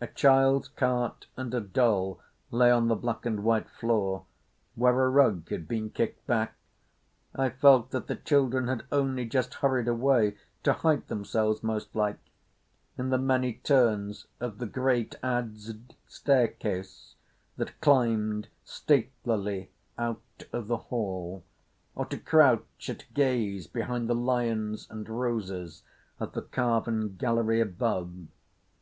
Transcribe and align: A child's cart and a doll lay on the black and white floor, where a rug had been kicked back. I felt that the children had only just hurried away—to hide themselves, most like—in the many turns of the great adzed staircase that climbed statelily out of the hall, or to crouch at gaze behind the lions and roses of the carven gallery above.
A 0.00 0.06
child's 0.06 0.68
cart 0.68 1.26
and 1.36 1.52
a 1.52 1.60
doll 1.60 2.22
lay 2.50 2.70
on 2.70 2.88
the 2.88 2.94
black 2.94 3.26
and 3.26 3.44
white 3.44 3.68
floor, 3.68 4.24
where 4.76 5.04
a 5.04 5.10
rug 5.10 5.46
had 5.50 5.68
been 5.68 5.90
kicked 5.90 6.26
back. 6.26 6.54
I 7.34 7.50
felt 7.50 7.90
that 7.90 8.06
the 8.06 8.16
children 8.16 8.66
had 8.68 8.86
only 8.90 9.26
just 9.26 9.52
hurried 9.56 9.86
away—to 9.86 10.72
hide 10.72 11.08
themselves, 11.08 11.62
most 11.62 11.94
like—in 11.94 13.10
the 13.10 13.18
many 13.18 13.56
turns 13.62 14.26
of 14.40 14.56
the 14.56 14.64
great 14.64 15.16
adzed 15.22 15.94
staircase 16.06 17.16
that 17.58 17.78
climbed 17.82 18.48
statelily 18.64 19.68
out 19.98 20.22
of 20.50 20.68
the 20.68 20.78
hall, 20.78 21.44
or 21.94 22.06
to 22.06 22.16
crouch 22.16 22.88
at 22.88 23.04
gaze 23.12 23.66
behind 23.66 24.08
the 24.08 24.14
lions 24.14 24.86
and 24.88 25.06
roses 25.10 25.82
of 26.18 26.32
the 26.32 26.40
carven 26.40 27.16
gallery 27.16 27.60
above. 27.60 28.14